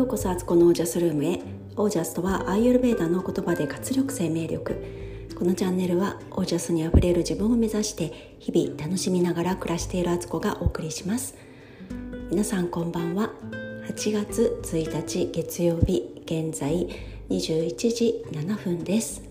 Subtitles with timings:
[0.00, 1.42] ようこそアツコのオージャスルームへ。
[1.76, 4.82] オージャスとはアーユルベーダの言葉で活力生命力。
[5.38, 11.34] このチャンネルはオージャスにあふれる自分を目指して日々楽しみながら暮らしているアツコがお送りします。
[12.30, 13.30] 皆さんこんばんは。
[13.88, 16.88] 8月1日月曜日現在
[17.28, 19.22] 21時7分です。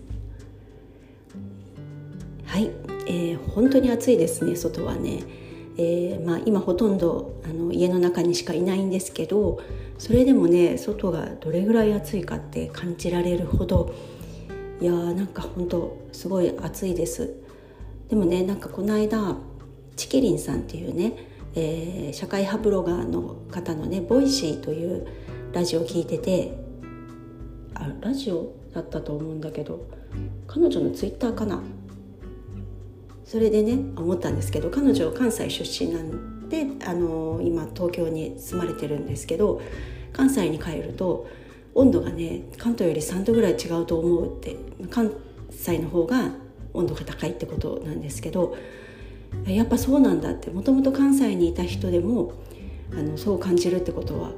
[2.46, 2.70] はい、
[3.08, 5.49] えー、本当に暑いですね外はね。
[5.78, 9.60] えー、まあ、今ほとんどあの家の中にしかいないんですけど
[9.98, 13.94] それでもね外がどれぐらい暑いかって感じられるほど
[14.80, 17.34] いやーなんか本当すごい暑いです。
[18.08, 19.36] でもねなんかこの間
[19.96, 21.12] ちきりんさんっていうね、
[21.54, 25.06] えー、社会派ブロガーの方のね Voicy という
[25.52, 26.58] ラジオを聞いてて
[27.74, 29.86] あラジオだったと思うんだけど
[30.46, 31.62] 彼女のツイッターかな？
[33.30, 39.62] それでね思ったんですけど彼女関西出身なんであの今東京に住まれてるんですけど
[40.12, 41.28] 関西に帰ると
[41.76, 44.56] 温度がね関東より3度ぐらい違うと思うって
[44.90, 45.12] 関
[45.48, 46.32] 西の方が
[46.74, 48.56] 温度が高いってことなんですけど
[49.46, 52.32] やっぱそうなんだってもともと関西にいた人でも
[52.92, 54.32] あのそう感じるってことは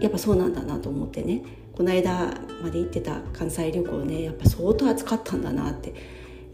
[0.00, 5.94] やっぱそうなんだなと思ってねこの間まで行ってた関西旅行ねやっぱ相当暑かったんだなって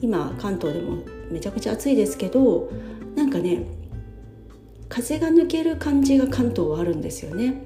[0.01, 2.71] 今関東でもめちゃくちゃ暑いですけど
[3.17, 3.67] なんかね
[4.89, 7.63] 風が抜ける感じが関東はあるんですよね。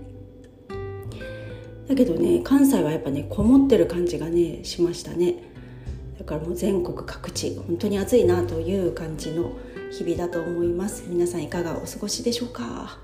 [1.88, 5.36] だけどね関西はやっぱねこもってる感じがねしましたね。
[6.18, 9.52] だからもう全国各地本当に暑いなという感じの
[9.90, 11.04] 日々だと思います。
[11.08, 12.98] 皆さんいかがお過ごしでしょうか？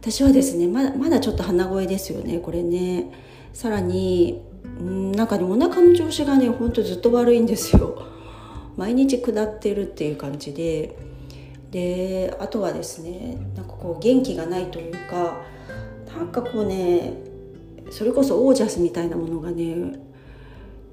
[0.00, 3.10] 私はですねまだまだちょっと鼻声ですよねこれね。
[3.52, 4.42] さらに
[4.80, 8.13] んなんかねお腹の調子がねほんとずっと悪いんですよ。
[8.76, 10.96] 毎日下ってるっていう感じで
[11.70, 15.40] であとはですねなんかこう元気がないというか
[16.16, 17.14] なんかこうね
[17.90, 19.98] それこそオージャスみたいなものがね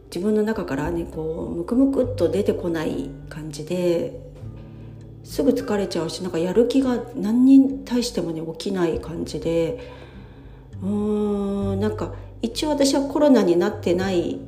[0.05, 4.19] 自分の中からねこうムクムクっと出てこない感じで
[5.23, 9.79] すぐ疲れちゃうしなんかやる気が何に対してもね起きない感じで
[10.81, 14.39] うーんなんか一応私はコロナになってない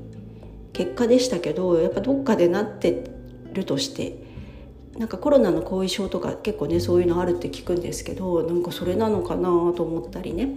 [0.74, 3.13] 結果でしたけどやっぱどっかでなって
[3.54, 4.18] るとして
[4.98, 10.50] なんかコロナの後遺症とか結構ねそういうのあるって聞くんですけどなんかそれなのかなと思ったりね。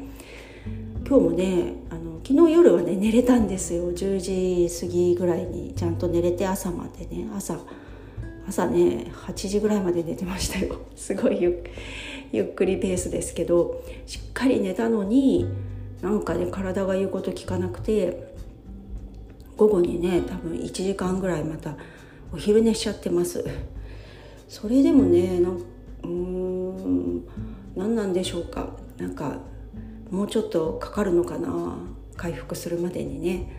[1.09, 3.93] 今日もねあの昨日夜はね寝れたんですよ。
[3.93, 7.61] 10時過ぎぐらいにちゃんと寝れて朝までね朝
[8.49, 10.77] 朝ね8時ぐらいまで寝てましたよ。
[10.97, 11.63] すごいゆ
[12.33, 15.47] ゆっくりペースですけどしっかり寝たのに
[16.03, 18.35] なんかね体が言うこと聞かなくて
[19.57, 21.77] 午後にね多分1時間ぐらいまた
[22.33, 23.45] お昼寝しちゃってます。
[24.49, 25.63] それでもねなん
[26.05, 27.25] うん
[27.75, 28.77] 何なんでしょうか。
[28.99, 29.39] なんか
[30.11, 31.79] もうちょっとかかるのかな。
[32.17, 33.53] 回復するまでにね。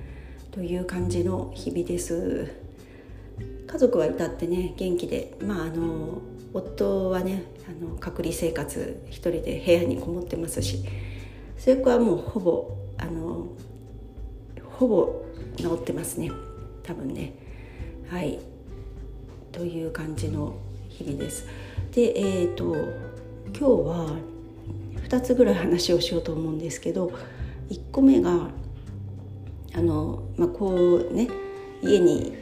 [0.52, 2.52] という感じの日々です。
[3.68, 5.38] 家族は至ってね元気で。
[5.42, 6.22] まああの
[6.54, 10.84] 夫はねあの隔離生活一人で部屋にこもってますし。
[11.58, 13.48] それはもうほぼあの
[14.64, 15.26] ほぼ
[15.58, 16.32] 治ってますね。
[16.84, 17.34] 多分ね。
[18.10, 18.40] はい。
[19.58, 20.56] という感じの
[20.88, 21.48] 日々です。
[21.92, 22.76] でえーと、
[23.48, 24.20] 今日は
[25.08, 27.12] 2つぐらい話をしようと思うんですけど
[27.70, 28.50] 1個目が
[29.74, 30.76] あの、まあ、こ
[31.10, 31.28] うね
[31.82, 32.34] 家に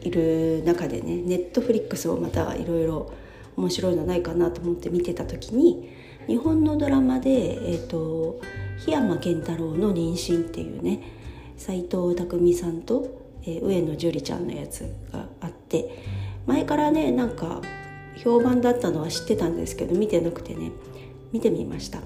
[0.00, 3.12] いる中でねネットフリックスをまたいろいろ
[3.56, 5.90] 面白いのないかなと思って見てた時に
[6.26, 8.40] 日本のドラマで、えーと、
[8.86, 11.02] 檜山健太郎の妊娠っていうね
[11.58, 12.16] 斎藤工
[12.58, 13.06] さんと、
[13.42, 17.60] えー、上野樹里ちゃんのやつがあって前からねなんか
[18.16, 20.72] 評判だったのは知ってたんですけど見てなくてね
[21.32, 22.00] 見てみました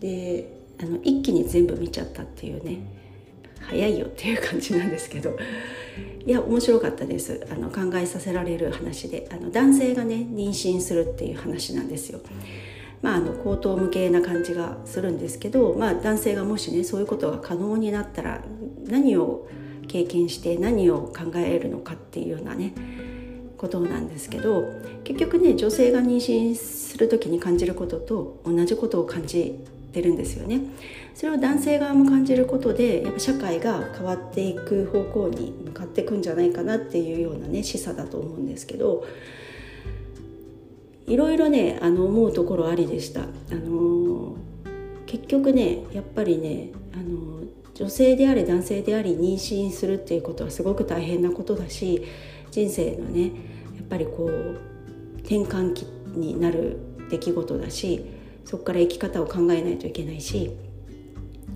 [0.00, 2.80] であの一気に全部見ちゃったっていうね
[3.60, 5.36] 早いよっていう感じなんですけど
[6.24, 12.20] いや面白かったですあの考えさせられる話であの男性がね妊娠するっていう話なんですよ。
[13.02, 18.42] まあ、あの口頭無形な感じがするんですけど、まあ、男性がもしねそういうことが可能になったら
[18.86, 19.46] 何を
[19.86, 22.72] 経験して何を考えるのかっていうようなね
[23.56, 24.64] ことなんですけど
[25.04, 30.60] 結局ね女性が妊娠する時に感じることと同じことを感じてるんですよね。
[31.14, 39.06] それを男性側も感じることでやっぱ社会が変わっていく方向に向かっていくんじゃないかなっていうようなね示唆だと思うんですけど
[41.06, 43.22] いろいろねあの思うところありでした。
[43.22, 44.36] あの
[45.06, 47.44] 結局ねやっぱりねあの
[47.74, 52.02] 女性であれ男性であり妊娠するっていうことはすごく大変なことだし
[52.56, 53.24] 人生のね
[53.76, 56.78] やっぱりこう転換期になる
[57.10, 58.06] 出来事だし
[58.46, 60.56] そこから生き方を考えないといけないし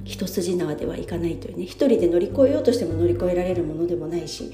[0.04, 4.52] 一筋縄ではいかないというね一人で乗り越えようとしても乗り越えられるものでもないし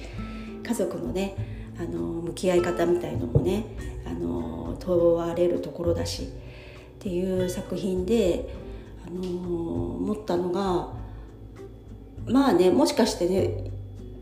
[0.63, 1.35] 家族のね
[1.81, 3.65] あの向き合い方みたいのもね
[4.07, 6.27] あの問われるところだしっ
[7.01, 8.49] ていう作品で、
[9.07, 10.93] あの思ったのが
[12.27, 13.76] まあねもしかしてね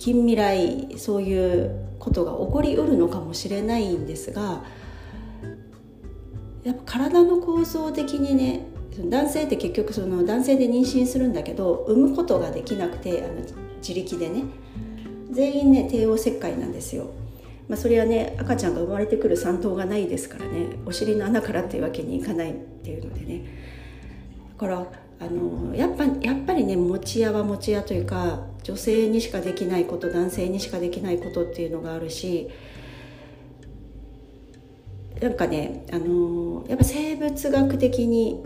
[0.05, 4.63] 近未来そういうことが起こりうるのかもしれないんですが
[6.63, 8.67] やっぱ体の構造的にね
[8.99, 13.41] 男性って結局その男性で妊娠するんだけど産むことができなくてあの
[13.79, 14.43] 自力でね
[15.31, 17.07] 全員ね帝王切開なんですよ。
[17.67, 23.47] まあ、それはね赤ちゃんが生まれてくる産頭がないですからねお尻の穴からっていうわけにいかないっていうのでね
[24.53, 24.87] だから
[25.21, 32.51] あのやっぱやっぱりね持ち屋は持ち屋というか女性にしかできないこと男性にしかできないことっていうのがあるし
[35.21, 38.43] なんかねあのやっぱ生物学的に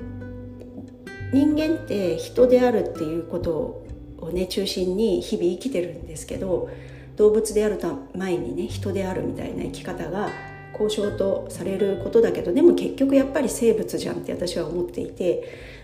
[1.32, 3.84] 人間って人であるっていうこと
[4.18, 6.70] をね中心に日々生きてるんですけど
[7.16, 7.78] 動物である
[8.14, 10.30] 前にね人であるみたいな生き方が
[10.78, 15.77] 交渉とされることだけどでも結局やっぱり生物じゃんって私は思っていて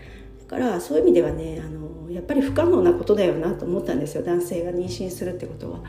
[0.55, 5.79] からそういう意味ではねあのやっぱり不可能なことだよなと思ったんですよ男性が妊娠するってことは。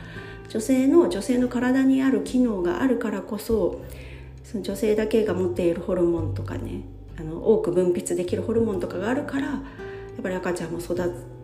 [0.49, 3.81] 女性の女性の体にある機能があるからこそ
[4.45, 6.83] その女性だけが持っているホルモンとかね
[7.19, 10.95] あの多く分泌できるホルモンとかがあるからやっぱり赤ちゃんも育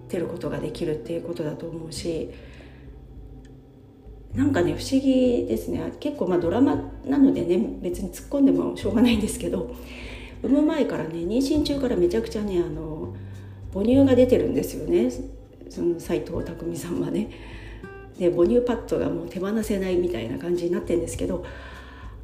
[0.08, 2.32] てることができるっていうことだと思うし
[4.34, 9.76] なんかね不思議ですね結構まあドラマなのでね別に突っ込んでもしょうがないんですけど
[10.42, 13.13] 産む前からね妊娠中からめちゃくちゃねあの
[13.74, 15.10] 母乳が出てるんですよね。
[15.70, 16.44] その斎藤工
[16.76, 17.30] さんはね。
[18.18, 21.44] で母乳パッドがもう手放せないみたいな感じになってるんですけど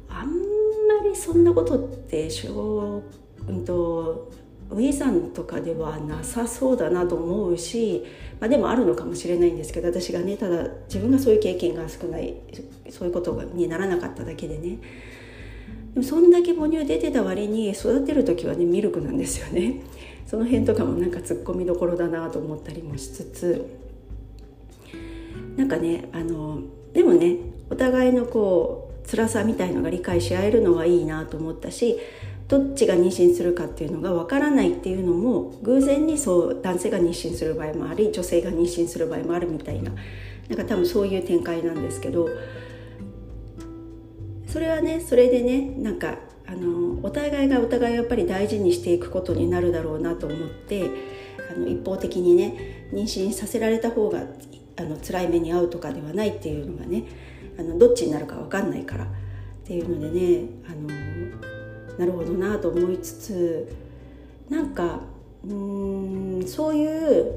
[0.08, 3.02] あんまりそんなことって小
[3.48, 4.30] うんと
[4.70, 8.04] ウィザンとかではなさそうだなと思うし、
[8.38, 12.34] まあ、でもあるのかもしれないんですけど私がねただ自分がそういう経験が少ない
[12.88, 14.78] そういうことにならなかっただけでね。
[15.94, 19.80] でもそんだけ母乳出てた割に育てる時はねミルクなんですよね。
[20.26, 23.80] その辺とかもなんかツッコミどころだなと思ったりもしつつ
[25.56, 26.60] なんかねあの
[26.92, 27.36] でもね
[27.68, 31.98] お互いのこう辛さみたいのが理解し合えるのはいいなと思ったし
[32.48, 39.92] どっちが妊娠するかっていうのがわからないっていうのも偶然にそう男性が妊娠する場合もあり女性が妊娠する場合もあるみたいな
[40.48, 42.28] なんか多分そういう展開なんですけど
[44.48, 46.18] それはねそれでねなんか
[46.50, 50.90] あのお互いがお互いやっぱり大事にしていくことになるだろうなと思って
[51.54, 54.24] あの一方的にね妊娠させられた方が
[54.76, 57.04] あの辛い目に遭うとかではないっていうのがね
[57.56, 59.08] あのどっちになるか分かんないからっ
[59.64, 60.88] ていうのでねあの
[61.98, 63.76] なるほどなと思いつつ
[64.48, 65.00] なんか
[65.44, 67.32] うんそういう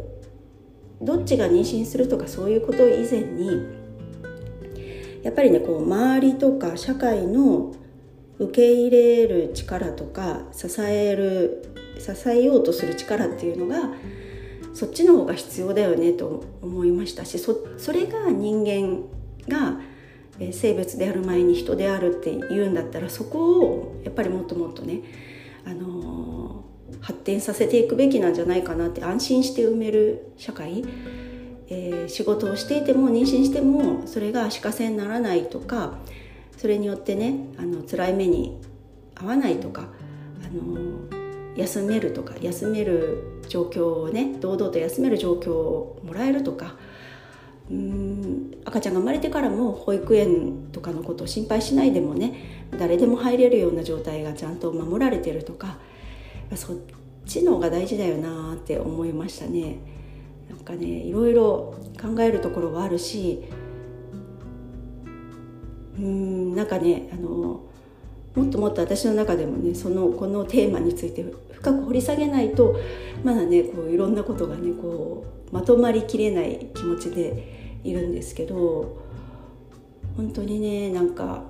[1.02, 3.84] どっちが妊娠するとかそういうこと以前に
[5.22, 7.74] やっぱりねこう周りとか社会の
[8.40, 13.90] 受け入れる力とか支える支えようとする力っていうのが
[14.74, 17.54] そっちの方が必要だよねと思いましたしそ
[17.92, 19.04] れが人間
[19.48, 19.80] が
[20.52, 25.02] 生物である前に人であるって言うんだったらそこをやっぱりもっともっとね、
[25.64, 30.84] あのー、発展させていくべきなんじゃないかなって安心して埋める社会、
[31.68, 36.00] えー、仕事をしていても妊娠してもそれが足かせにならないとか
[36.58, 38.62] それによってねあの辛い目に
[39.16, 39.90] 遭わないとか、
[40.44, 41.24] あの、
[41.56, 46.76] 休めるとか休める状況をね堂々と休める状況をもらえるとか
[47.70, 55.78] うん赤ちゃんが生まれてからも保育園とかのことを心配しないでもね誰でも入れるような状態がちゃんと守られてるとか
[56.56, 56.78] そっ
[57.26, 59.78] ちの方が大事だよなって思いましたね。
[60.50, 63.44] なんかねいろいろ考えるところはあるし
[65.98, 67.62] うんなんかねあの
[68.36, 72.80] もっともっと私の中でもねそのこのテーマについて深く掘り下げないと
[73.24, 78.98] まだねこういろんなことがねこうまとまりきれない気持ちでいるんですけど
[80.18, 81.44] 本当にねなんか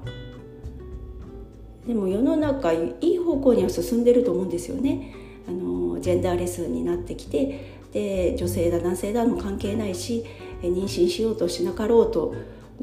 [1.87, 5.13] でも世の中いい方向には進んでると思うんですよね。
[5.47, 10.25] あのジェンダーレスになってきてで女性だ男性だも関係ないし
[10.61, 12.33] 妊娠しようとしなかろうと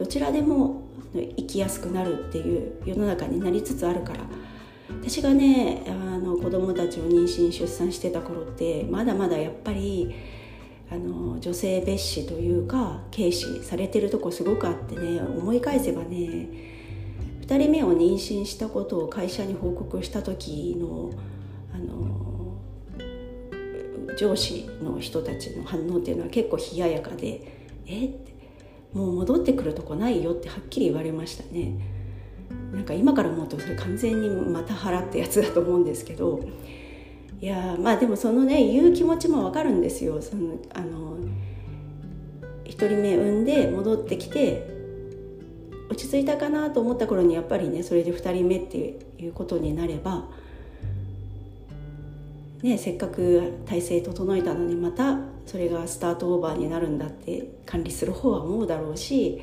[0.00, 4.20] どちらでも生きやすくなるっていう世の中になりつつあるから
[4.88, 10.14] 私がねあの子供たちを妊娠出産してた頃ってまだまだやっぱり
[10.90, 16.48] あの女性蔑視というか軽視されてるとこすごくあってね思い返せばね
[17.42, 21.12] 2人目を妊娠したことを会社に報告した時の
[21.74, 22.56] あの
[24.16, 28.06] 上司の人たちの反応っていうのは結構冷ややかで「え？
[28.06, 28.29] っ?」て
[28.92, 31.74] 「もう戻ってくるとこないよ」ってはっきり言われましたね。
[32.72, 36.40] なんか今から思うとそれ完全にまた払ってやつだと思うんですけど
[37.40, 40.20] いやまあでもそのね言う気持ちもわかるんですよ。
[40.20, 41.16] そのあの
[42.64, 44.66] 1人目産んで戻ってきて
[45.90, 50.28] 落ち着いたかなと思った頃にやっぱりねそれで2人目っていうことになれば
[52.62, 59.40] ね、せっかく体制整えたのにまたそれがスタートオーバーになるんだって管理する方は思うだろうし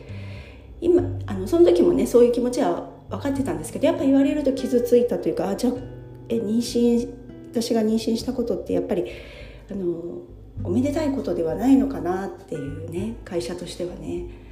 [0.81, 5.73] 今あのその時もねそういう気持ちは分かってたんですけどやっぱ言われると傷ついたというかあじゃあ
[6.29, 7.11] え妊娠
[7.51, 9.05] 私が妊娠したことってやっぱり
[9.71, 10.21] あの
[10.63, 14.47] おめでたいことではないのかなっていうね会社としてはね。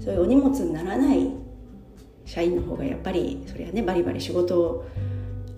[0.00, 1.30] そういうお荷物にならない
[2.24, 4.84] 社員の方がやっぱりそれはねバリバリ仕事を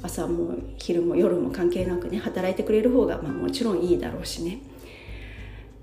[0.03, 4.59] 朝も昼も夜も関係なくね働いてくれる方が、まあ、もちろんいいだろうしね。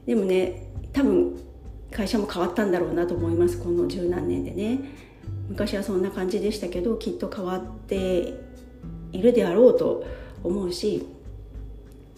[0.06, 1.40] でもね多分
[1.92, 4.80] 会社も変わったんだろうなと思いますこの十何年でね。
[5.50, 8.34] 昔はそんな感じでしたけどきっと変わって
[9.12, 10.04] いるであろうと
[10.44, 11.08] 思うし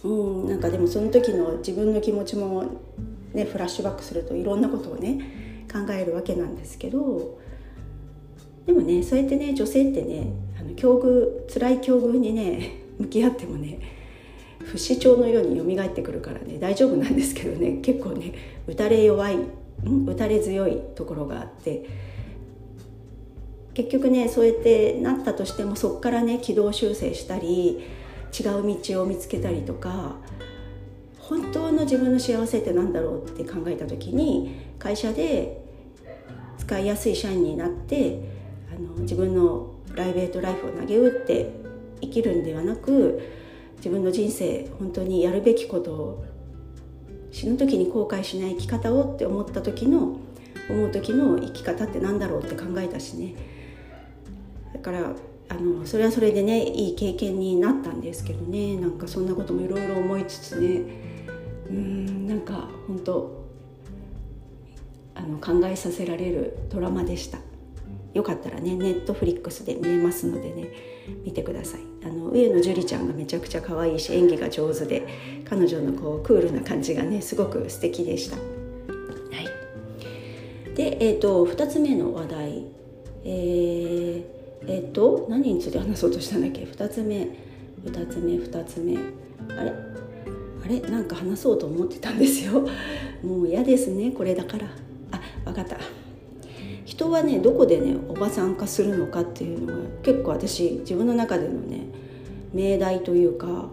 [0.03, 0.09] う
[0.45, 2.79] んなんかでもその時の自分の気持ちも
[3.33, 7.39] ねフラッシュバックするといろんなことをね考えるわけなんですけど
[8.65, 13.79] でもねそうやってね女性ってねあの境遇辛い境遇にね 向き合ってもね
[14.59, 18.33] 不死鳥のように蘇ってくるからね大丈夫なんですけどね結構ね
[18.67, 19.37] 打たれ弱い
[20.07, 21.85] 打たれ強いところがあって
[23.73, 27.83] 結局ねそうやってなったとしてもそこからね軌道修正したり
[28.37, 30.15] 違う道を見つけたりとか
[31.19, 35.61] 本当の自分の幸せって何だろうって考えた時に会社で
[36.57, 38.19] 使いやすい社員になって
[38.75, 41.49] あの自分のプライベートライフを投げ打って
[42.01, 43.19] 生きるんではなく
[43.77, 46.25] 自分の人生本当にやるべきことを
[47.31, 50.19] 死ぬ時に後悔しない生き方をって思った時の
[50.69, 53.33] 思う時の生き方って何だろうって考えたしね。
[54.71, 55.13] だから
[55.49, 58.77] あのそれはそれでねいい経験になったんですけどね。
[58.77, 60.81] なんかそんなこともいろいろ思いつつね。
[61.71, 63.45] うんなんか本当
[65.15, 67.46] あの考えさせられるドラマでした。
[68.17, 70.71] よかったらねネットフリックスで見えますのでね
[71.23, 71.81] 見てください。
[72.03, 75.07] あの上野樹里ちゃんがめちゃくちゃ可愛いし演技が上手で
[75.47, 78.37] 彼女のこうクールな感じがねすごく素敵でした。
[78.37, 78.41] は
[79.41, 82.63] い、で、えーと、2つ目の話題。
[83.23, 84.23] えー、
[84.67, 87.27] えー、と何について話そうとしたんだっけ？2つ目
[87.85, 88.97] 2つ目2つ目。
[89.55, 89.71] あれ？
[90.63, 90.79] あれ？
[90.89, 92.67] なんか話そうと思ってたんですよ。
[93.23, 94.67] もう嫌ですねこれだから。
[95.11, 95.77] あ分かった
[96.87, 101.81] 人はねどこでねおばさん化するのかっていうのが結構私自分の中でのね
[102.53, 103.65] 命題というか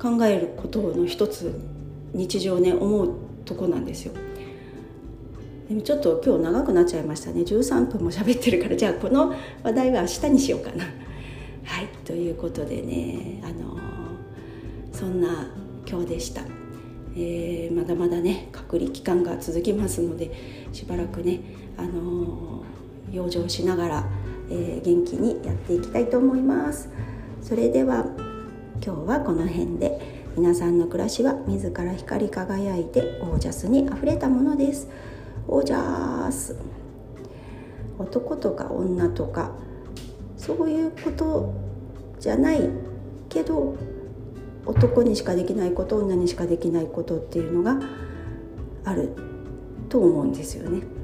[0.00, 1.60] 考えることの一つ
[2.14, 3.14] 日常ね思う
[3.44, 4.14] とこなんですよ。
[5.68, 10.84] でもちょっと今日長くなっちゃいましたね13分も喋ってるからじゃあこの話題は明日にしようかな。
[11.64, 13.76] はいということでねあの
[14.92, 15.48] そんな
[15.90, 16.55] 今日でした。
[17.16, 20.30] えー、まだまだね隔離期間が続きますので
[20.72, 21.40] しばらくね、
[21.78, 24.04] あのー、養生しながら、
[24.50, 26.90] えー、元気にやっていきたいと思います。
[27.40, 28.06] それでは
[28.84, 34.88] 今日はこの辺で皆さんの暮らしは自ら光り輝いてオージャスにあふれたものです。
[35.48, 36.56] オージャス。
[37.98, 39.52] 男とか女とか
[40.36, 41.54] そういうこと
[42.20, 42.68] じゃない
[43.30, 43.74] けど
[44.66, 47.80] 男にしかできないこと女にしかできないことっていうのが
[48.84, 49.10] ある
[49.88, 50.95] と思うんですよね。